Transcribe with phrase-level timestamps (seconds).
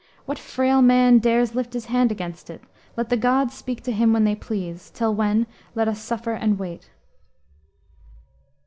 [0.25, 2.63] What frail man Dares lift his hand against it?
[2.97, 6.57] Let the gods Speak to him when they please; till when, let us Suffer and
[6.57, 6.89] wait."